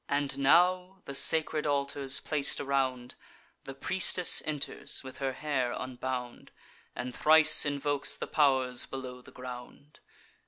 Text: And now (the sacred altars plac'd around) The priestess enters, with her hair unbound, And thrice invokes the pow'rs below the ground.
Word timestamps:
And 0.09 0.39
now 0.39 1.03
(the 1.05 1.13
sacred 1.13 1.67
altars 1.67 2.19
plac'd 2.19 2.59
around) 2.59 3.13
The 3.65 3.75
priestess 3.75 4.41
enters, 4.47 5.03
with 5.03 5.19
her 5.19 5.33
hair 5.33 5.73
unbound, 5.77 6.49
And 6.95 7.13
thrice 7.13 7.67
invokes 7.67 8.15
the 8.17 8.25
pow'rs 8.25 8.87
below 8.87 9.21
the 9.21 9.29
ground. 9.31 9.99